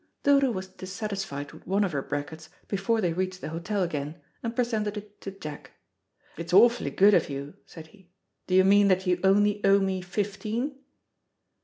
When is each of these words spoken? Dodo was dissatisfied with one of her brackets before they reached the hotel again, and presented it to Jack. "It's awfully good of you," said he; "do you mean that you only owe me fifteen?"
Dodo 0.23 0.49
was 0.49 0.67
dissatisfied 0.67 1.51
with 1.53 1.67
one 1.67 1.83
of 1.83 1.91
her 1.91 2.01
brackets 2.01 2.49
before 2.67 3.01
they 3.01 3.13
reached 3.13 3.39
the 3.39 3.49
hotel 3.49 3.83
again, 3.83 4.19
and 4.41 4.55
presented 4.55 4.97
it 4.97 5.21
to 5.21 5.29
Jack. 5.29 5.73
"It's 6.37 6.53
awfully 6.53 6.89
good 6.89 7.13
of 7.13 7.29
you," 7.29 7.53
said 7.67 7.85
he; 7.93 8.09
"do 8.47 8.55
you 8.55 8.63
mean 8.63 8.87
that 8.87 9.05
you 9.05 9.19
only 9.23 9.63
owe 9.63 9.79
me 9.79 10.01
fifteen?" 10.01 10.75